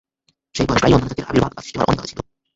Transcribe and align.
সেই 0.55 0.67
বয়স 0.67 0.79
প্রায়ই 0.81 0.95
অন্যান্য 0.95 1.13
জাতির 1.17 1.29
আবির্ভাব 1.31 1.51
বা 1.55 1.61
সৃষ্টি 1.63 1.77
হওয়ার 1.77 1.89
অনেক 1.89 1.99
আগে 1.99 2.09
ছিল। 2.11 2.19